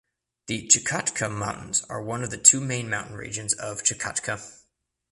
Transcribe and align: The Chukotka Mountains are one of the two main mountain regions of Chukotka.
The 0.47 0.65
Chukotka 0.67 1.29
Mountains 1.31 1.83
are 1.83 2.01
one 2.01 2.23
of 2.23 2.31
the 2.31 2.37
two 2.39 2.59
main 2.59 2.89
mountain 2.89 3.15
regions 3.17 3.53
of 3.53 3.83
Chukotka. 3.83 4.41